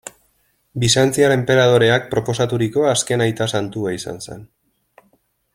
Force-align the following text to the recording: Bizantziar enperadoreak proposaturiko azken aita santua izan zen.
Bizantziar 0.83 1.33
enperadoreak 1.35 2.09
proposaturiko 2.15 2.89
azken 2.95 3.27
aita 3.29 3.51
santua 3.57 3.97
izan 4.01 4.21
zen. 4.29 4.45